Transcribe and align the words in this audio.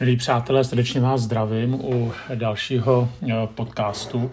Milí 0.00 0.16
přátelé, 0.16 0.64
srdečně 0.64 1.00
vás 1.00 1.20
zdravím 1.20 1.74
u 1.74 2.12
dalšího 2.34 3.08
eh, 3.22 3.34
podcastu. 3.54 4.30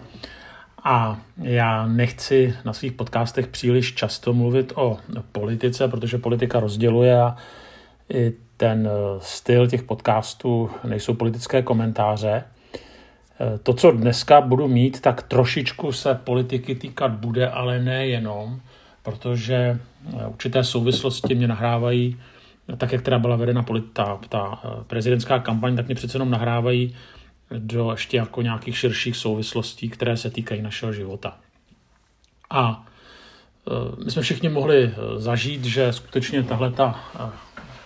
A 0.84 1.20
já 1.42 1.86
nechci 1.86 2.54
na 2.64 2.72
svých 2.72 2.92
podcastech 2.92 3.46
příliš 3.46 3.94
často 3.94 4.32
mluvit 4.32 4.72
o 4.76 4.98
politice, 5.32 5.88
protože 5.88 6.18
politika 6.18 6.60
rozděluje 6.60 7.20
a 7.20 7.36
i 8.14 8.32
ten 8.56 8.88
eh, 8.88 9.18
styl 9.20 9.66
těch 9.66 9.82
podcastů 9.82 10.70
nejsou 10.84 11.14
politické 11.14 11.62
komentáře. 11.62 12.44
Eh, 13.40 13.58
to, 13.58 13.74
co 13.74 13.90
dneska 13.90 14.40
budu 14.40 14.68
mít, 14.68 15.00
tak 15.00 15.22
trošičku 15.22 15.92
se 15.92 16.14
politiky 16.14 16.74
týkat 16.74 17.10
bude, 17.10 17.48
ale 17.48 17.78
nejenom, 17.78 18.60
protože 19.02 19.78
určité 20.28 20.64
souvislosti 20.64 21.34
mě 21.34 21.48
nahrávají 21.48 22.18
tak 22.76 22.92
jak 22.92 23.02
teda 23.02 23.18
byla 23.18 23.36
vedena 23.36 23.64
ta, 23.92 24.18
ta 24.28 24.60
eh, 24.64 24.68
prezidentská 24.86 25.38
kampaň, 25.38 25.76
tak 25.76 25.86
mě 25.86 25.94
přece 25.94 26.16
jenom 26.16 26.30
nahrávají 26.30 26.94
do 27.58 27.90
ještě 27.90 28.16
jako 28.16 28.42
nějakých 28.42 28.78
širších 28.78 29.16
souvislostí, 29.16 29.88
které 29.88 30.16
se 30.16 30.30
týkají 30.30 30.62
našeho 30.62 30.92
života. 30.92 31.36
A 32.50 32.86
eh, 33.66 34.04
my 34.04 34.10
jsme 34.10 34.22
všichni 34.22 34.48
mohli 34.48 34.84
eh, 34.84 35.20
zažít, 35.20 35.64
že 35.64 35.92
skutečně 35.92 36.42
tahle 36.42 36.70
ta 36.70 37.00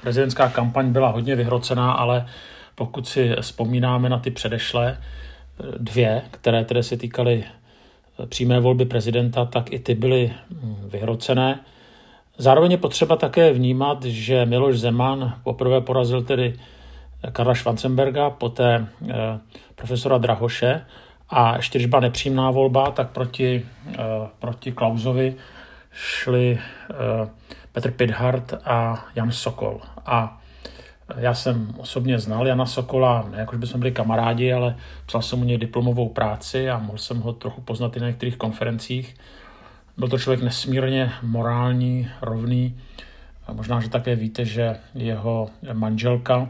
prezidentská 0.02 0.48
kampaň 0.48 0.92
byla 0.92 1.08
hodně 1.08 1.36
vyhrocená, 1.36 1.92
ale 1.92 2.26
pokud 2.74 3.08
si 3.08 3.34
vzpomínáme 3.40 4.08
na 4.08 4.18
ty 4.18 4.30
předešlé 4.30 4.98
dvě, 5.78 6.22
které 6.30 6.64
tedy 6.64 6.82
se 6.82 6.96
týkaly 6.96 7.44
přímé 8.26 8.60
volby 8.60 8.84
prezidenta, 8.84 9.44
tak 9.44 9.72
i 9.72 9.78
ty 9.78 9.94
byly 9.94 10.32
hm, 10.50 10.76
vyhrocené. 10.92 11.60
Zároveň 12.38 12.70
je 12.70 12.78
potřeba 12.78 13.16
také 13.16 13.52
vnímat, 13.52 14.04
že 14.04 14.46
Miloš 14.46 14.78
Zeman 14.78 15.34
poprvé 15.42 15.80
porazil 15.80 16.22
tedy 16.22 16.54
Karla 17.32 17.54
Schwanzenberga, 17.54 18.30
poté 18.30 18.86
eh, 19.08 19.38
profesora 19.74 20.18
Drahoše 20.18 20.86
a 21.30 21.56
ještě 21.56 21.88
byla 21.88 22.00
nepřímná 22.00 22.50
volba, 22.50 22.90
tak 22.90 23.10
proti, 23.10 23.66
eh, 23.88 23.98
proti 24.38 24.72
Klausovi 24.72 25.34
šli 25.92 26.58
eh, 26.90 27.28
Petr 27.72 27.90
Pidhart 27.90 28.54
a 28.64 29.04
Jan 29.14 29.32
Sokol. 29.32 29.80
A 30.06 30.42
já 31.16 31.34
jsem 31.34 31.74
osobně 31.78 32.18
znal 32.18 32.46
Jana 32.46 32.66
Sokola, 32.66 33.28
ne 33.30 33.38
jako 33.38 33.56
bychom 33.56 33.80
byli 33.80 33.92
kamarádi, 33.92 34.52
ale 34.52 34.76
psal 35.06 35.22
jsem 35.22 35.40
u 35.40 35.44
něj 35.44 35.58
diplomovou 35.58 36.08
práci 36.08 36.70
a 36.70 36.78
mohl 36.78 36.98
jsem 36.98 37.20
ho 37.20 37.32
trochu 37.32 37.60
poznat 37.60 37.96
i 37.96 38.00
na 38.00 38.06
některých 38.06 38.36
konferencích. 38.36 39.14
Byl 40.02 40.08
to 40.08 40.18
člověk 40.18 40.42
nesmírně 40.42 41.12
morální, 41.22 42.10
rovný. 42.22 42.80
A 43.46 43.52
možná, 43.52 43.80
že 43.80 43.88
také 43.88 44.16
víte, 44.16 44.44
že 44.44 44.76
jeho 44.94 45.50
manželka 45.72 46.48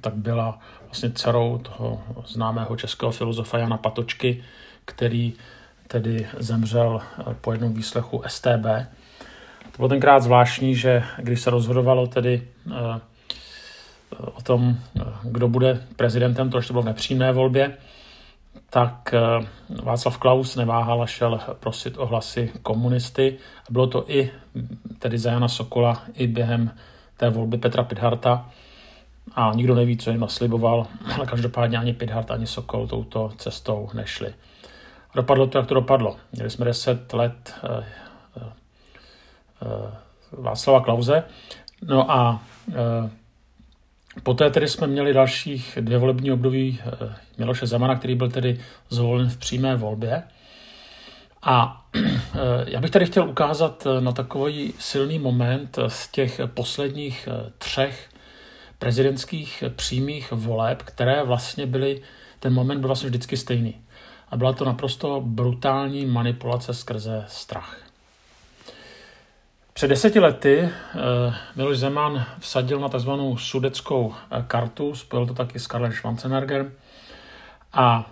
tak 0.00 0.14
byla 0.14 0.58
vlastně 0.84 1.10
dcerou 1.10 1.58
toho 1.58 2.02
známého 2.26 2.76
českého 2.76 3.12
filozofa 3.12 3.58
Jana 3.58 3.76
Patočky, 3.76 4.44
který 4.84 5.32
tedy 5.88 6.26
zemřel 6.38 7.00
po 7.40 7.52
jednom 7.52 7.74
výslechu 7.74 8.22
STB. 8.26 8.66
To 9.72 9.76
bylo 9.76 9.88
tenkrát 9.88 10.22
zvláštní, 10.22 10.74
že 10.74 11.02
když 11.18 11.40
se 11.40 11.50
rozhodovalo 11.50 12.06
tedy 12.06 12.48
eh, 12.70 13.00
o 14.34 14.42
tom, 14.42 14.76
eh, 15.00 15.02
kdo 15.22 15.48
bude 15.48 15.86
prezidentem, 15.96 16.50
to 16.50 16.58
ještě 16.58 16.72
bylo 16.72 16.82
v 16.82 16.86
nepřímé 16.86 17.32
volbě, 17.32 17.76
tak 18.74 19.14
eh, 19.14 19.46
Václav 19.82 20.18
Klaus 20.18 20.56
neváhal 20.56 21.02
a 21.02 21.06
šel 21.06 21.40
prosit 21.60 21.98
o 21.98 22.06
hlasy 22.06 22.52
komunisty. 22.62 23.38
Bylo 23.70 23.86
to 23.86 24.10
i 24.10 24.30
tedy 24.98 25.18
za 25.18 25.30
Jana 25.30 25.48
Sokola, 25.48 26.02
i 26.14 26.26
během 26.26 26.70
té 27.16 27.30
volby 27.30 27.58
Petra 27.58 27.84
Pidharta. 27.84 28.50
A 29.34 29.52
nikdo 29.54 29.74
neví, 29.74 29.96
co 29.96 30.10
jim 30.10 30.20
nasliboval, 30.20 30.86
ale 31.16 31.26
každopádně 31.26 31.78
ani 31.78 31.92
Pidhart, 31.92 32.30
ani 32.30 32.46
Sokol 32.46 32.86
touto 32.86 33.32
cestou 33.36 33.90
nešli. 33.94 34.34
Dopadlo 35.14 35.46
to, 35.46 35.58
jak 35.58 35.66
to 35.66 35.74
dopadlo. 35.74 36.16
Měli 36.32 36.50
jsme 36.50 36.64
10 36.64 37.12
let 37.12 37.54
eh, 37.64 37.84
eh, 39.62 39.90
Václava 40.32 40.80
Klauze. 40.80 41.24
No 41.82 42.10
a 42.10 42.42
Poté 44.22 44.50
tedy 44.50 44.68
jsme 44.68 44.86
měli 44.86 45.12
dalších 45.12 45.78
dvě 45.80 45.98
volební 45.98 46.32
období 46.32 46.80
eh, 46.80 47.14
Miloše 47.38 47.66
Zemana, 47.66 47.96
který 47.96 48.14
byl 48.14 48.30
tedy 48.30 48.60
zvolen 48.88 49.30
v 49.30 49.36
přímé 49.36 49.76
volbě. 49.76 50.22
A 51.42 51.86
eh, 51.94 52.00
já 52.66 52.80
bych 52.80 52.90
tady 52.90 53.06
chtěl 53.06 53.28
ukázat 53.28 53.86
eh, 53.86 54.00
na 54.00 54.12
takový 54.12 54.74
silný 54.78 55.18
moment 55.18 55.78
z 55.88 56.08
těch 56.08 56.40
posledních 56.54 57.28
třech 57.58 58.08
prezidentských 58.78 59.64
přímých 59.76 60.32
voleb, 60.32 60.82
které 60.82 61.22
vlastně 61.22 61.66
byly, 61.66 62.02
ten 62.40 62.52
moment 62.54 62.80
byl 62.80 62.88
vlastně 62.88 63.08
vždycky 63.08 63.36
stejný. 63.36 63.80
A 64.28 64.36
byla 64.36 64.52
to 64.52 64.64
naprosto 64.64 65.20
brutální 65.24 66.06
manipulace 66.06 66.74
skrze 66.74 67.24
strach. 67.28 67.93
Před 69.74 69.88
deseti 69.88 70.20
lety 70.20 70.62
uh, 70.62 71.34
Miloš 71.56 71.78
Zeman 71.78 72.26
vsadil 72.38 72.80
na 72.80 72.88
tzv. 72.88 73.10
sudeckou 73.36 74.14
eh, 74.30 74.44
kartu, 74.46 74.94
spojil 74.94 75.26
to 75.26 75.34
taky 75.34 75.58
s 75.58 75.66
Karlem 75.66 75.92
Schwarzenegger 75.92 76.72
a 77.72 78.10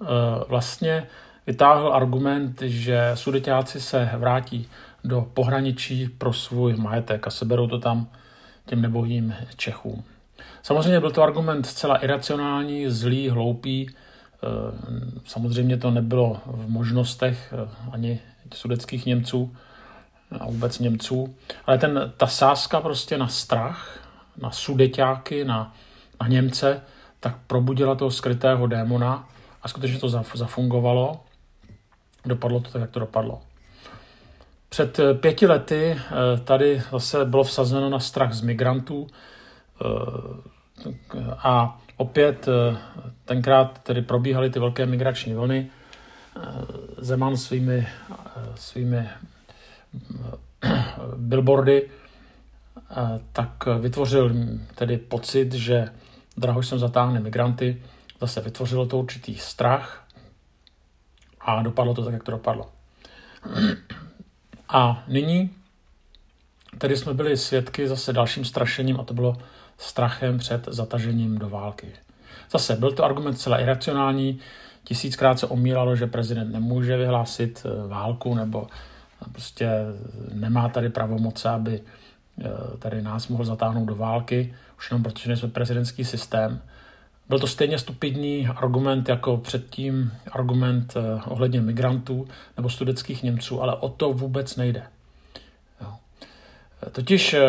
uh, 0.00 0.08
vlastně 0.48 1.06
vytáhl 1.46 1.92
argument, 1.92 2.62
že 2.62 3.10
sudetáci 3.14 3.80
se 3.80 4.10
vrátí 4.16 4.68
do 5.04 5.28
pohraničí 5.34 6.08
pro 6.08 6.32
svůj 6.32 6.76
majetek 6.76 7.26
a 7.26 7.30
seberou 7.30 7.66
to 7.66 7.78
tam 7.78 8.08
těm 8.66 8.82
nebohým 8.82 9.34
Čechům. 9.56 10.04
Samozřejmě 10.62 11.00
byl 11.00 11.10
to 11.10 11.22
argument 11.22 11.66
zcela 11.66 11.96
iracionální, 11.96 12.90
zlý, 12.90 13.28
hloupý. 13.28 13.90
Samozřejmě 15.24 15.76
to 15.76 15.90
nebylo 15.90 16.40
v 16.46 16.68
možnostech 16.68 17.54
ani 17.92 18.20
sudeckých 18.54 19.06
Němců, 19.06 19.56
a 20.40 20.46
vůbec 20.46 20.78
Němců. 20.78 21.34
Ale 21.66 21.78
ten, 21.78 22.12
ta 22.16 22.26
sázka 22.26 22.80
prostě 22.80 23.18
na 23.18 23.28
strach, 23.28 23.98
na 24.42 24.50
sudeťáky, 24.50 25.44
na, 25.44 25.74
na 26.20 26.28
Němce, 26.28 26.80
tak 27.20 27.36
probudila 27.46 27.94
toho 27.94 28.10
skrytého 28.10 28.66
démona 28.66 29.28
a 29.62 29.68
skutečně 29.68 29.98
to 29.98 30.08
zafungovalo. 30.34 31.20
Dopadlo 32.24 32.60
to 32.60 32.70
tak, 32.70 32.80
jak 32.80 32.90
to 32.90 33.00
dopadlo. 33.00 33.42
Před 34.68 34.98
eh, 34.98 35.14
pěti 35.14 35.46
lety 35.46 35.96
eh, 35.96 36.40
tady 36.44 36.82
zase 36.92 37.24
bylo 37.24 37.44
vsazeno 37.44 37.90
na 37.90 38.00
strach 38.00 38.32
z 38.32 38.40
migrantů 38.40 39.06
eh, 39.06 39.86
a 41.38 41.80
opět 41.96 42.48
tenkrát 43.24 43.78
tedy 43.82 44.02
probíhaly 44.02 44.50
ty 44.50 44.58
velké 44.60 44.86
migrační 44.86 45.34
vlny. 45.34 45.70
Zeman 46.98 47.36
svými, 47.36 47.86
svými 48.54 49.08
billboardy, 51.16 51.90
tak 53.32 53.66
vytvořil 53.80 54.32
tedy 54.74 54.98
pocit, 54.98 55.52
že 55.52 55.88
Drahoš 56.36 56.68
sem 56.68 56.78
zatáhne 56.78 57.20
migranty, 57.20 57.82
zase 58.20 58.40
vytvořilo 58.40 58.86
to 58.86 58.98
určitý 58.98 59.38
strach 59.38 60.06
a 61.40 61.62
dopadlo 61.62 61.94
to 61.94 62.04
tak, 62.04 62.12
jak 62.12 62.22
to 62.22 62.30
dopadlo. 62.30 62.70
A 64.68 65.04
nyní 65.08 65.50
tedy 66.78 66.96
jsme 66.96 67.14
byli 67.14 67.36
svědky 67.36 67.88
zase 67.88 68.12
dalším 68.12 68.44
strašením 68.44 69.00
a 69.00 69.04
to 69.04 69.14
bylo 69.14 69.36
strachem 69.78 70.38
před 70.38 70.68
zatažením 70.68 71.38
do 71.38 71.48
války. 71.48 71.88
Zase 72.50 72.76
byl 72.76 72.92
to 72.92 73.04
argument 73.04 73.34
celá 73.34 73.58
iracionální, 73.58 74.40
tisíckrát 74.84 75.38
se 75.38 75.46
omíralo, 75.46 75.96
že 75.96 76.06
prezident 76.06 76.52
nemůže 76.52 76.96
vyhlásit 76.96 77.66
eh, 77.66 77.88
válku 77.88 78.34
nebo 78.34 78.66
prostě 79.32 79.70
nemá 80.32 80.68
tady 80.68 80.88
pravomoce, 80.88 81.48
aby 81.48 81.80
eh, 82.40 82.48
tady 82.78 83.02
nás 83.02 83.28
mohl 83.28 83.44
zatáhnout 83.44 83.84
do 83.84 83.94
války, 83.94 84.54
už 84.78 84.90
jenom 84.90 85.02
protože 85.02 85.28
nejsme 85.28 85.48
prezidentský 85.48 86.04
systém. 86.04 86.62
Byl 87.28 87.38
to 87.38 87.46
stejně 87.46 87.78
stupidní 87.78 88.48
argument 88.56 89.08
jako 89.08 89.36
předtím 89.36 90.12
argument 90.32 90.94
eh, 90.96 91.20
ohledně 91.26 91.60
migrantů 91.60 92.28
nebo 92.56 92.68
studeckých 92.68 93.22
Němců, 93.22 93.62
ale 93.62 93.76
o 93.76 93.88
to 93.88 94.12
vůbec 94.12 94.56
nejde. 94.56 94.82
Totiž 96.92 97.34
eh, 97.34 97.40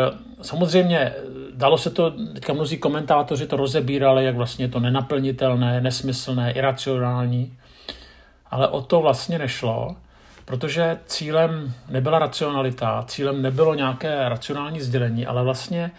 samozřejmě 0.41 1.13
dalo 1.53 1.77
se 1.77 1.89
to, 1.89 2.11
teďka 2.11 2.53
mnozí 2.53 2.77
komentátoři 2.77 3.47
to 3.47 3.57
rozebírali, 3.57 4.25
jak 4.25 4.35
vlastně 4.35 4.65
je 4.65 4.69
to 4.69 4.79
nenaplnitelné, 4.79 5.81
nesmyslné, 5.81 6.51
iracionální, 6.51 7.57
ale 8.51 8.67
o 8.67 8.81
to 8.81 9.01
vlastně 9.01 9.39
nešlo. 9.39 9.95
Protože 10.45 10.99
cílem 11.05 11.73
nebyla 11.89 12.19
racionalita, 12.19 13.03
cílem 13.07 13.41
nebylo 13.41 13.75
nějaké 13.75 14.29
racionální 14.29 14.81
sdělení, 14.81 15.25
ale 15.25 15.43
vlastně 15.43 15.91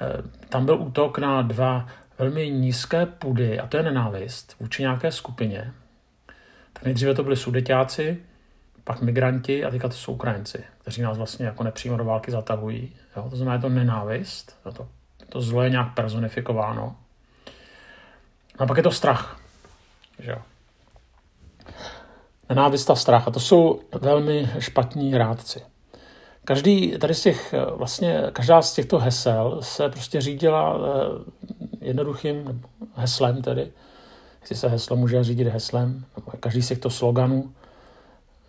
eh, 0.00 0.22
tam 0.48 0.66
byl 0.66 0.80
útok 0.80 1.18
na 1.18 1.42
dva 1.42 1.86
velmi 2.18 2.50
nízké 2.50 3.06
půdy, 3.06 3.60
a 3.60 3.66
to 3.66 3.76
je 3.76 3.82
nenávist 3.82 4.56
vůči 4.60 4.82
nějaké 4.82 5.12
skupině. 5.12 5.72
Tak 6.72 6.84
nejdříve 6.84 7.14
to 7.14 7.22
byli 7.22 7.36
sudeťáci, 7.36 8.22
pak 8.84 9.02
migranti 9.02 9.64
a 9.64 9.70
teďka 9.70 9.88
to 9.88 9.94
jsou 9.94 10.12
Ukrajinci, 10.12 10.64
kteří 10.78 11.02
nás 11.02 11.16
vlastně 11.18 11.46
jako 11.46 11.64
nepřímo 11.64 11.96
do 11.96 12.04
války 12.04 12.30
zatahují. 12.30 12.96
Jo? 13.16 13.26
To 13.30 13.36
znamená, 13.36 13.54
je 13.54 13.60
to 13.60 13.68
nenávist, 13.68 14.58
to, 14.72 14.88
to 15.28 15.40
zlo 15.40 15.62
je 15.62 15.70
nějak 15.70 15.94
personifikováno. 15.94 16.96
No 18.58 18.64
a 18.64 18.66
pak 18.66 18.76
je 18.76 18.82
to 18.82 18.90
strach. 18.90 19.40
Že 20.18 20.30
jo? 20.30 20.38
Nenávist 22.50 22.90
a 22.90 22.94
strach. 22.94 23.28
A 23.28 23.30
to 23.30 23.40
jsou 23.40 23.80
velmi 24.00 24.50
špatní 24.58 25.18
rádci. 25.18 25.60
Každý 26.44 26.98
tady 26.98 27.14
z 27.14 27.22
těch, 27.22 27.54
vlastně 27.74 28.22
každá 28.32 28.62
z 28.62 28.74
těchto 28.74 28.98
hesel 28.98 29.58
se 29.62 29.88
prostě 29.88 30.20
řídila 30.20 30.78
eh, 30.78 31.86
jednoduchým 31.86 32.62
heslem 32.94 33.42
tedy. 33.42 33.72
Jestli 34.40 34.56
se 34.56 34.68
heslo 34.68 34.96
může 34.96 35.24
řídit 35.24 35.48
heslem, 35.48 36.04
každý 36.40 36.62
z 36.62 36.68
těchto 36.68 36.90
sloganů 36.90 37.52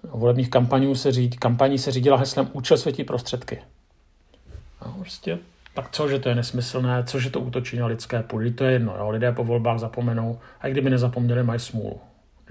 volebních 0.03 0.49
kampaní 0.49 0.95
se, 0.95 1.11
řídí, 1.11 1.37
kampaní 1.37 1.77
se 1.77 1.91
řídila 1.91 2.17
heslem 2.17 2.49
účel 2.53 2.77
světí 2.77 3.03
prostředky. 3.03 3.61
No, 4.85 4.93
prostě 4.99 5.39
tak 5.73 5.91
co, 5.91 6.09
že 6.09 6.19
to 6.19 6.29
je 6.29 6.35
nesmyslné, 6.35 7.03
co, 7.03 7.19
že 7.19 7.29
to 7.29 7.39
útočí 7.39 7.77
na 7.77 7.85
lidské 7.85 8.23
půdy, 8.23 8.51
to 8.51 8.63
je 8.63 8.71
jedno. 8.71 8.95
Jo? 8.97 9.09
Lidé 9.09 9.31
po 9.31 9.43
volbách 9.43 9.79
zapomenou, 9.79 10.39
a 10.61 10.67
i 10.67 10.71
kdyby 10.71 10.89
nezapomněli, 10.89 11.43
mají 11.43 11.59
smůlu. 11.59 11.99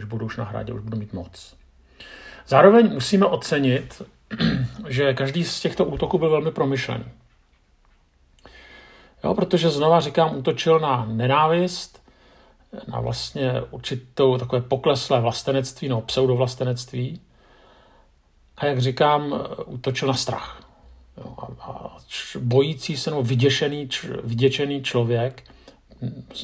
Když 0.00 0.08
budu 0.08 0.26
už 0.26 0.36
na 0.36 0.44
hradě, 0.44 0.72
už 0.72 0.80
budu 0.80 0.96
mít 0.96 1.12
moc. 1.12 1.56
Zároveň 2.46 2.92
musíme 2.92 3.26
ocenit, 3.26 4.02
že 4.88 5.14
každý 5.14 5.44
z 5.44 5.60
těchto 5.60 5.84
útoků 5.84 6.18
byl 6.18 6.30
velmi 6.30 6.50
promyšlený. 6.50 7.04
Jo, 9.24 9.34
protože 9.34 9.70
znova 9.70 10.00
říkám, 10.00 10.36
útočil 10.36 10.78
na 10.80 11.04
nenávist, 11.04 12.02
na 12.88 13.00
vlastně 13.00 13.52
určitou 13.70 14.38
takové 14.38 14.62
pokleslé 14.62 15.20
vlastenectví, 15.20 15.88
no 15.88 16.00
pseudovlastenectví. 16.00 17.20
A 18.56 18.66
jak 18.66 18.78
říkám, 18.78 19.34
útočil 19.66 20.08
na 20.08 20.14
strach. 20.14 20.62
Jo, 21.16 21.34
a, 21.38 21.46
a 21.62 21.96
bojící 22.38 22.96
se 22.96 23.10
nebo 23.10 23.22
vyděšený, 23.22 23.88
č, 23.88 24.08
vyděšený 24.24 24.82
člověk 24.82 25.44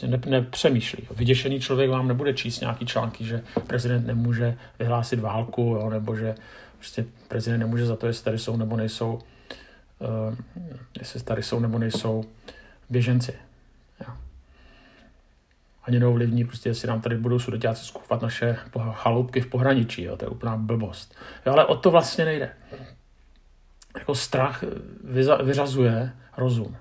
ne, 0.06 0.20
nepřemýšlí. 0.26 1.08
Vyděšený 1.16 1.60
člověk 1.60 1.90
vám 1.90 2.08
nebude 2.08 2.34
číst 2.34 2.60
nějaký 2.60 2.86
články, 2.86 3.24
že 3.24 3.42
prezident 3.66 4.06
nemůže 4.06 4.58
vyhlásit 4.78 5.20
válku, 5.20 5.62
jo, 5.62 5.90
nebo 5.90 6.16
že 6.16 6.34
prostě 6.78 7.04
prezident 7.28 7.60
nemůže 7.60 7.86
za 7.86 7.96
to, 7.96 8.06
jestli 8.06 8.24
tady 8.24 8.38
jsou 8.38 8.56
nebo 8.56 8.76
nejsou, 8.76 9.14
uh, 9.14 10.34
jestli 10.98 11.22
tady 11.22 11.42
jsou 11.42 11.60
nebo 11.60 11.78
nejsou 11.78 12.24
běženci. 12.90 13.34
Jo. 14.00 14.14
Ani 15.84 16.00
neovlivní, 16.00 16.44
prostě 16.44 16.68
jestli 16.68 16.88
nám 16.88 17.00
tady 17.00 17.18
budou 17.18 17.38
sudetáci 17.38 17.84
skupovat 17.84 18.22
naše 18.22 18.56
chaloupky 18.92 19.40
v 19.40 19.46
pohraničí, 19.46 20.02
jo, 20.02 20.16
to 20.16 20.24
je 20.24 20.28
úplná 20.28 20.56
blbost. 20.56 21.14
Jo, 21.46 21.52
ale 21.52 21.64
o 21.64 21.76
to 21.76 21.90
vlastně 21.90 22.24
nejde. 22.24 22.50
Jako 23.98 24.14
strach 24.14 24.64
vyřazuje 25.42 26.12
rozum. 26.36 26.76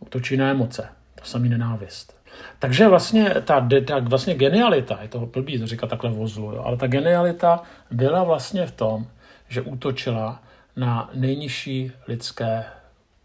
Utočí 0.00 0.36
na 0.36 0.50
emoce. 0.50 0.88
To 1.14 1.24
samý 1.24 1.48
nenávist. 1.48 2.22
Takže 2.58 2.88
vlastně 2.88 3.34
ta, 3.44 3.68
ta 3.86 3.98
vlastně 3.98 4.34
genialita, 4.34 4.98
je 5.02 5.08
toho 5.08 5.26
blbý 5.26 5.58
to 5.58 5.66
říkat 5.66 5.90
takhle 5.90 6.10
vozlu, 6.10 6.66
ale 6.66 6.76
ta 6.76 6.86
genialita 6.86 7.62
byla 7.90 8.24
vlastně 8.24 8.66
v 8.66 8.72
tom, 8.72 9.06
že 9.48 9.60
útočila 9.60 10.42
na 10.76 11.10
nejnižší 11.14 11.92
lidské 12.08 12.64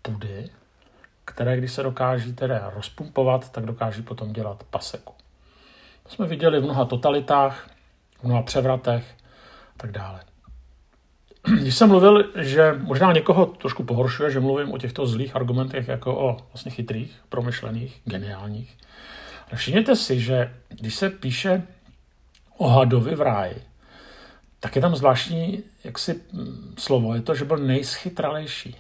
pudy, 0.01 0.49
které 1.25 1.57
když 1.57 1.71
se 1.71 1.83
dokáží 1.83 2.33
teda 2.33 2.71
rozpumpovat, 2.75 3.49
tak 3.51 3.65
dokáží 3.65 4.01
potom 4.01 4.33
dělat 4.33 4.63
paseku. 4.69 5.13
To 6.03 6.09
jsme 6.09 6.27
viděli 6.27 6.59
v 6.59 6.63
mnoha 6.63 6.85
totalitách, 6.85 7.69
v 8.19 8.23
mnoha 8.23 8.41
převratech 8.41 9.15
a 9.75 9.77
tak 9.77 9.91
dále. 9.91 10.19
Když 11.53 11.75
jsem 11.75 11.89
mluvil, 11.89 12.25
že 12.35 12.75
možná 12.81 13.13
někoho 13.13 13.45
trošku 13.45 13.83
pohoršuje, 13.83 14.31
že 14.31 14.39
mluvím 14.39 14.71
o 14.71 14.77
těchto 14.77 15.07
zlých 15.07 15.35
argumentech 15.35 15.87
jako 15.87 16.17
o 16.17 16.37
vlastně 16.53 16.71
chytrých, 16.71 17.15
promyšlených, 17.29 18.01
geniálních, 18.05 18.77
všimněte 19.55 19.95
si, 19.95 20.19
že 20.19 20.53
když 20.69 20.95
se 20.95 21.09
píše 21.09 21.63
o 22.57 22.67
hadovi 22.67 23.15
v 23.15 23.21
ráji, 23.21 23.61
tak 24.59 24.75
je 24.75 24.81
tam 24.81 24.95
zvláštní 24.95 25.63
jaksi 25.83 26.21
mm, 26.33 26.75
slovo, 26.77 27.15
je 27.15 27.21
to, 27.21 27.35
že 27.35 27.45
byl 27.45 27.57
nejschytralejší. 27.57 28.75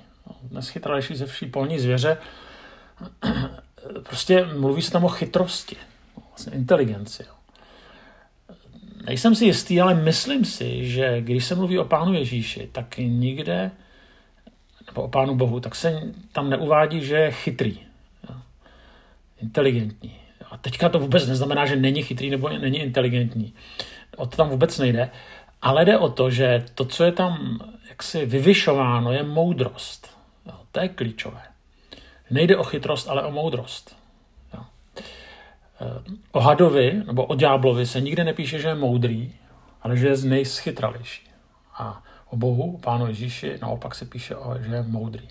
Nejschytralejší 0.51 1.15
ze 1.15 1.25
vší 1.25 1.45
polní 1.45 1.79
zvěře. 1.79 2.17
Prostě 4.03 4.45
mluví 4.45 4.81
se 4.81 4.91
tam 4.91 5.05
o 5.05 5.09
chytrosti, 5.09 5.75
vlastně 6.29 6.53
inteligenci. 6.53 7.25
Nejsem 9.07 9.35
si 9.35 9.45
jistý, 9.45 9.81
ale 9.81 9.93
myslím 9.93 10.45
si, 10.45 10.89
že 10.89 11.21
když 11.21 11.45
se 11.45 11.55
mluví 11.55 11.79
o 11.79 11.85
Pánu 11.85 12.13
Ježíši, 12.13 12.69
tak 12.71 12.97
nikde, 12.97 13.71
nebo 14.87 15.01
o 15.01 15.07
Pánu 15.07 15.35
Bohu, 15.35 15.59
tak 15.59 15.75
se 15.75 16.01
tam 16.31 16.49
neuvádí, 16.49 17.05
že 17.05 17.15
je 17.15 17.31
chytrý, 17.31 17.79
inteligentní. 19.41 20.15
A 20.51 20.57
teďka 20.57 20.89
to 20.89 20.99
vůbec 20.99 21.27
neznamená, 21.27 21.65
že 21.65 21.75
není 21.75 22.03
chytrý 22.03 22.29
nebo 22.29 22.49
není 22.49 22.79
inteligentní. 22.79 23.53
O 24.17 24.25
to 24.25 24.37
tam 24.37 24.49
vůbec 24.49 24.79
nejde. 24.79 25.09
Ale 25.61 25.85
jde 25.85 25.97
o 25.97 26.09
to, 26.09 26.29
že 26.29 26.65
to, 26.75 26.85
co 26.85 27.03
je 27.03 27.11
tam 27.11 27.59
jaksi 27.89 28.25
vyvyšováno, 28.25 29.11
je 29.11 29.23
moudrost. 29.23 30.17
To 30.71 30.79
je 30.79 30.89
klíčové. 30.89 31.41
Nejde 32.29 32.57
o 32.57 32.63
chytrost, 32.63 33.09
ale 33.09 33.23
o 33.23 33.31
moudrost. 33.31 33.97
Eh, 35.81 36.01
o 36.31 36.39
hadovi 36.39 37.03
nebo 37.07 37.25
o 37.25 37.35
ďáblovi 37.35 37.85
se 37.85 38.01
nikde 38.01 38.23
nepíše, 38.23 38.59
že 38.59 38.67
je 38.67 38.75
moudrý, 38.75 39.35
ale 39.81 39.97
že 39.97 40.07
je 40.07 40.15
z 40.15 40.25
nejschytralejší. 40.25 41.29
A 41.73 42.03
o 42.29 42.37
Bohu, 42.37 42.75
o 42.75 42.77
Pánu 42.77 43.07
Ježíši, 43.07 43.57
naopak 43.61 43.95
se 43.95 44.05
píše, 44.05 44.35
že 44.59 44.75
je 44.75 44.83
moudrý. 44.83 45.27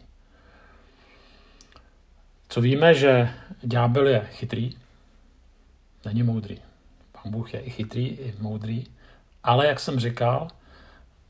Co 2.49 2.61
víme, 2.61 2.95
že 2.95 3.31
ďábel 3.63 4.07
je 4.07 4.21
chytrý, 4.31 4.77
není 6.05 6.23
moudrý. 6.23 6.59
Pán 7.13 7.33
Bůh 7.33 7.55
je 7.55 7.61
i 7.61 7.71
chytrý, 7.71 8.07
i 8.07 8.35
moudrý, 8.39 8.85
ale 9.45 9.67
jak 9.67 9.81
jsem 9.81 10.01
říkal, 10.01 10.49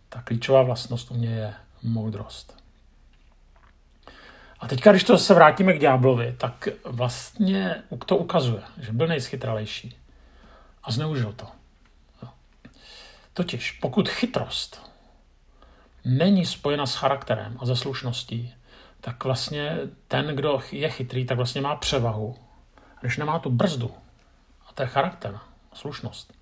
ta 0.09 0.23
klíčová 0.23 0.63
vlastnost 0.63 1.11
u 1.11 1.15
mě 1.15 1.29
je 1.29 1.55
moudrost. 1.83 2.66
A 4.61 4.69
teďka, 4.69 4.91
když 4.91 5.05
to 5.05 5.19
se 5.19 5.35
vrátíme 5.35 5.73
k 5.73 5.81
ďáblovi, 5.81 6.35
tak 6.39 6.69
vlastně 6.85 7.83
to 8.07 8.17
ukazuje, 8.17 8.63
že 8.81 8.93
byl 8.93 9.07
nejschytralejší 9.07 9.97
a 10.83 10.93
zneužil 10.93 11.33
to. 11.33 11.47
Totiž, 13.33 13.71
pokud 13.71 14.09
chytrost 14.09 14.91
není 16.05 16.47
spojena 16.47 16.87
s 16.87 16.95
charakterem 16.95 17.57
a 17.61 17.67
ze 17.67 17.77
slušností, 17.77 18.55
tak 19.01 19.25
vlastně 19.25 19.79
ten, 20.09 20.27
kdo 20.27 20.61
je 20.73 20.91
chytrý, 20.91 21.27
tak 21.27 21.37
vlastně 21.37 21.61
má 21.61 21.77
převahu. 21.77 22.37
Když 23.01 23.17
nemá 23.17 23.39
tu 23.39 23.51
brzdu, 23.51 23.95
to 24.77 24.83
je 24.83 24.89
charakter, 24.89 25.39
slušnost, 25.73 26.33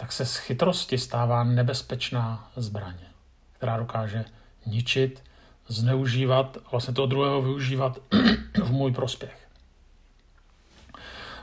tak 0.00 0.12
se 0.12 0.26
z 0.26 0.36
chytrosti 0.36 0.98
stává 0.98 1.44
nebezpečná 1.44 2.50
zbraně, 2.56 3.06
která 3.52 3.76
dokáže 3.76 4.24
ničit, 4.66 5.22
zneužívat 5.68 6.56
vlastně 6.70 6.94
toho 6.94 7.06
druhého 7.06 7.42
využívat 7.42 7.98
v 8.64 8.72
můj 8.72 8.92
prospěch. 8.92 9.48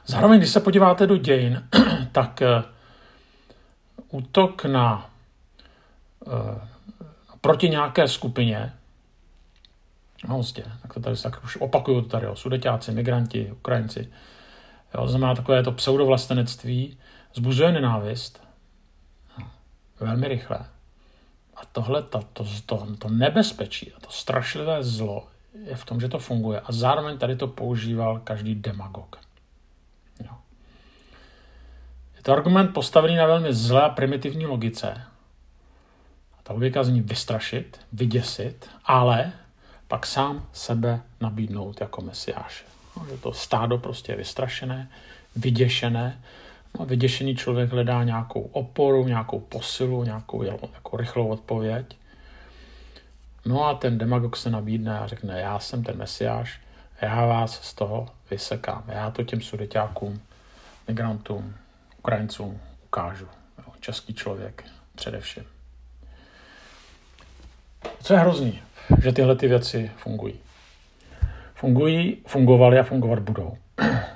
Zároveň, 0.06 0.40
když 0.40 0.50
se 0.50 0.60
podíváte 0.60 1.08
do 1.08 1.18
dějin, 1.18 1.68
tak 2.12 2.42
uh, 2.42 2.63
útok 4.10 4.66
na 4.66 5.10
uh, 6.20 6.34
proti 7.42 7.70
nějaké 7.70 8.08
skupině, 8.08 8.74
no 10.28 10.36
vlastně, 10.36 10.63
tak 10.82 10.94
to 10.94 11.00
tady 11.00 11.18
tak 11.18 11.44
už 11.44 11.58
opakuju 11.58 12.01
to 12.01 12.08
tady, 12.08 12.28
o 12.28 12.36
sudeťáci, 12.36 12.92
migranti, 12.92 13.51
Ukrajinci, 13.51 14.12
Jo, 14.96 15.08
znamená 15.08 15.36
takové 15.36 15.63
to 15.63 15.72
pseudovlastenectví, 15.72 16.98
zbuzuje 17.34 17.72
nenávist 17.72 18.44
velmi 20.00 20.28
rychle. 20.28 20.60
A 21.62 21.65
tohle, 21.72 22.03
to, 22.03 22.20
to, 22.34 22.46
to, 22.65 22.88
to 22.98 23.10
nebezpečí 23.10 23.94
a 23.94 24.00
to 24.00 24.10
strašlivé 24.10 24.84
zlo 24.84 25.27
je 25.53 25.75
v 25.75 25.86
tom, 25.86 26.00
že 26.00 26.10
to 26.10 26.20
funguje. 26.20 26.60
A 26.60 26.72
zároveň 26.72 27.18
tady 27.18 27.36
to 27.36 27.48
používal 27.48 28.20
každý 28.20 28.56
demagog. 28.56 29.20
Jo. 30.20 30.34
Je 32.18 32.24
to 32.24 32.34
argument 32.34 32.74
postavený 32.74 33.15
na 33.15 33.25
velmi 33.25 33.53
zlé 33.53 33.82
a 33.82 33.89
primitivní 33.89 34.46
logice. 34.46 35.01
A 36.39 36.41
ta 36.44 36.53
logika 36.53 36.84
zní 36.84 37.01
vystrašit, 37.01 37.80
vyděsit, 37.94 38.70
ale 38.86 39.34
pak 39.88 40.06
sám 40.06 40.48
sebe 40.53 41.01
nabídnout 41.22 41.82
jako 41.82 42.01
mesiáše. 42.01 42.65
No, 42.98 43.06
že 43.06 43.18
to 43.18 43.34
stádo 43.34 43.77
prostě 43.77 44.12
je 44.12 44.15
vystrašené, 44.15 44.89
vyděšené. 45.36 46.22
No, 46.80 46.86
vyděšený 46.86 47.36
člověk 47.36 47.72
hledá 47.72 48.04
nějakou 48.04 48.42
oporu, 48.42 49.08
nějakou 49.08 49.40
posilu, 49.40 50.04
nějakou 50.04 50.44
jako 50.44 50.98
rychlou 50.98 51.28
odpověď. 51.28 51.98
No 53.46 53.66
a 53.66 53.74
ten 53.74 53.98
demagog 53.98 54.36
se 54.36 54.50
nabídne 54.50 55.00
a 55.00 55.08
řekne, 55.08 55.42
já 55.42 55.60
jsem 55.60 55.84
ten 55.84 55.98
mesiáš, 55.98 56.62
já 57.01 57.25
vás 57.25 57.62
z 57.62 57.74
toho 57.74 58.10
vysekám. 58.32 58.84
Já 58.88 59.12
to 59.12 59.24
těm 59.24 59.42
sudeťákům, 59.42 60.22
migrantům, 60.88 61.56
Ukrajincům 62.00 62.60
ukážu. 62.86 63.28
Jo, 63.58 63.74
český 63.80 64.13
člověk 64.13 64.63
především. 64.96 65.44
Co 68.04 68.13
je 68.13 68.20
hrozný, 68.20 68.62
že 69.04 69.12
tyhle 69.12 69.36
ty 69.36 69.48
věci 69.48 69.92
fungují 69.98 70.34
fungují, 71.62 72.18
fungovaly 72.28 72.80
a 72.80 72.84
fungovat 72.84 73.20
budou. 73.20 73.58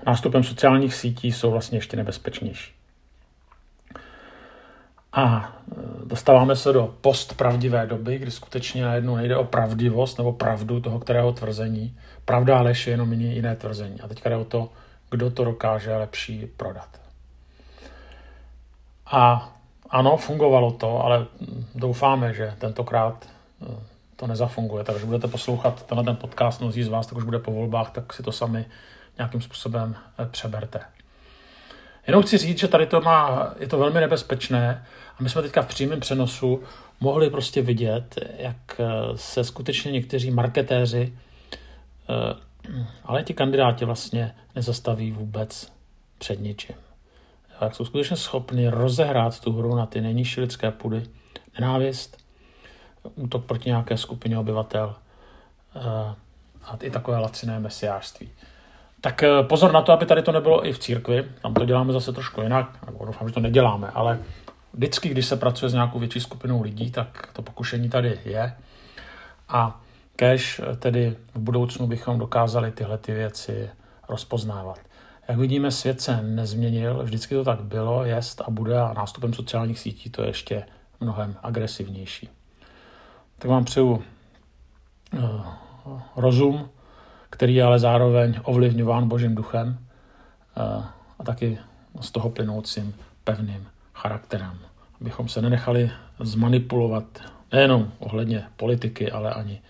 Nástupem 0.06 0.44
sociálních 0.44 0.96
sítí 0.96 1.32
jsou 1.32 1.52
vlastně 1.52 1.78
ještě 1.78 1.98
nebezpečnější. 1.98 2.76
A 5.14 5.54
e, 5.72 5.76
dostáváme 6.06 6.56
se 6.56 6.74
do 6.74 6.96
postpravdivé 7.02 7.88
doby, 7.88 8.18
kdy 8.18 8.32
skutečně 8.32 8.84
najednou 8.84 9.16
nejde 9.16 9.38
o 9.38 9.44
pravdivost 9.44 10.18
nebo 10.18 10.34
pravdu 10.34 10.80
toho 10.80 11.00
kterého 11.00 11.32
tvrzení. 11.32 11.98
Pravda 12.26 12.58
a 12.58 12.62
lež 12.62 12.88
je 12.88 12.94
jenom 12.94 13.14
jiné 13.14 13.56
tvrzení. 13.56 14.02
A 14.02 14.08
teďka 14.08 14.30
jde 14.30 14.36
o 14.36 14.46
to, 14.46 14.70
kdo 15.10 15.32
to 15.32 15.44
dokáže 15.44 15.96
lepší 15.96 16.48
prodat. 16.58 17.02
A 19.06 19.50
ano, 19.90 20.18
fungovalo 20.18 20.72
to, 20.72 21.06
ale 21.06 21.26
doufáme, 21.76 22.34
že 22.34 22.54
tentokrát 22.58 23.26
e, 23.26 23.66
to 24.16 24.28
nezafunguje. 24.28 24.84
Takže 24.84 25.06
budete 25.06 25.28
poslouchat 25.28 25.86
tenhle 25.86 26.04
ten 26.04 26.16
podcast, 26.16 26.62
mnozí 26.62 26.84
z 26.84 26.88
vás, 26.88 27.08
tak 27.08 27.18
už 27.18 27.24
bude 27.24 27.40
po 27.40 27.52
volbách, 27.52 27.92
tak 27.92 28.14
si 28.14 28.24
to 28.24 28.32
sami 28.32 28.66
nějakým 29.18 29.42
způsobem 29.42 29.96
e, 30.20 30.26
přeberte. 30.26 30.80
Jenom 32.08 32.24
chci 32.24 32.38
říct, 32.38 32.60
že 32.60 32.68
tady 32.68 32.86
to 32.86 33.02
má, 33.02 33.54
je 33.60 33.68
to 33.68 33.78
velmi 33.78 34.00
nebezpečné 34.00 34.86
a 35.20 35.24
my 35.24 35.30
jsme 35.30 35.42
teďka 35.42 35.62
v 35.62 35.68
přímém 35.68 36.00
přenosu 36.00 36.64
mohli 37.00 37.30
prostě 37.30 37.62
vidět, 37.62 38.16
jak 38.38 38.80
eh, 38.80 38.86
se 39.16 39.44
skutečně 39.44 39.92
někteří 39.92 40.32
marketéři, 40.32 41.14
eh, 42.10 42.84
ale 43.04 43.24
ti 43.24 43.34
kandidáti 43.34 43.86
vlastně 43.86 44.36
nezastaví 44.56 45.12
vůbec 45.12 45.72
před 46.18 46.40
ničím. 46.40 46.76
Jak 47.62 47.76
jsou 47.76 47.86
skutečně 47.86 48.18
schopni 48.18 48.70
rozehrát 48.70 49.40
tu 49.40 49.52
hru 49.52 49.76
na 49.76 49.86
ty 49.86 50.02
nejnižší 50.02 50.42
lidské 50.42 50.72
půdy, 50.72 51.04
nenávist, 51.60 52.18
útok 53.16 53.46
proti 53.46 53.70
nějaké 53.70 53.98
skupině 53.98 54.38
obyvatel 54.38 54.96
eh, 55.76 55.80
a 56.64 56.78
i 56.82 56.92
takové 56.92 57.18
laciné 57.18 57.60
mesiářství. 57.60 58.30
Tak 59.02 59.24
pozor 59.42 59.72
na 59.72 59.82
to, 59.82 59.92
aby 59.92 60.06
tady 60.06 60.22
to 60.22 60.32
nebylo 60.32 60.68
i 60.68 60.74
v 60.74 60.80
církvi. 60.80 61.26
Tam 61.42 61.54
to 61.54 61.66
děláme 61.66 61.94
zase 61.94 62.14
trošku 62.14 62.42
jinak. 62.42 62.68
Doufám, 63.06 63.28
že 63.28 63.34
to 63.34 63.40
neděláme, 63.40 63.92
ale 63.94 64.20
vždycky, 64.74 65.10
když 65.10 65.26
se 65.26 65.36
pracuje 65.36 65.70
s 65.70 65.74
nějakou 65.74 66.00
větší 66.00 66.20
skupinou 66.20 66.62
lidí, 66.62 66.92
tak 66.92 67.30
to 67.34 67.42
pokušení 67.42 67.90
tady 67.90 68.20
je. 68.26 68.56
A 69.50 69.82
kež 70.16 70.62
tedy 70.80 71.16
v 71.34 71.40
budoucnu 71.40 71.88
bychom 71.88 72.20
dokázali 72.20 72.72
tyhle 72.72 72.98
ty 72.98 73.14
věci 73.14 73.70
rozpoznávat. 74.10 74.80
Jak 75.28 75.38
vidíme, 75.38 75.72
svět 75.72 76.02
se 76.02 76.22
nezměnil, 76.22 77.04
vždycky 77.04 77.36
to 77.36 77.44
tak 77.44 77.64
bylo, 77.64 78.06
jest 78.06 78.42
a 78.42 78.50
bude 78.50 78.80
a 78.80 78.94
nástupem 78.94 79.34
sociálních 79.34 79.80
sítí 79.80 80.10
to 80.10 80.22
je 80.22 80.30
ještě 80.30 80.66
mnohem 81.00 81.36
agresivnější. 81.44 82.30
Tak 83.40 83.52
vám 83.52 83.66
přeju 83.66 84.04
uh, 85.14 86.02
rozum, 86.16 86.70
který 87.36 87.56
je 87.56 87.64
ale 87.64 87.80
zároveň 87.80 88.40
ovlivňován 88.44 89.08
Božím 89.08 89.36
duchem 89.36 89.68
uh, 89.68 90.86
a 91.20 91.24
taky 91.24 91.60
z 92.02 92.12
toho 92.12 92.30
plynoucím 92.30 92.96
pevným 93.24 93.68
charakterem. 93.94 94.60
Abychom 95.02 95.28
se 95.28 95.42
nenechali 95.42 95.92
zmanipulovat 96.20 97.04
nejenom 97.52 97.92
ohledně 98.00 98.44
politiky, 98.56 99.12
ale 99.12 99.34
ani 99.34 99.62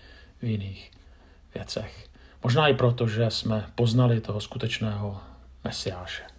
v 0.42 0.44
jiných 0.44 0.90
věcech. 1.54 2.06
Možná 2.42 2.68
i 2.68 2.74
proto, 2.74 3.08
že 3.08 3.30
jsme 3.30 3.66
poznali 3.74 4.20
toho 4.20 4.40
skutečného 4.40 5.20
mesiáše. 5.64 6.35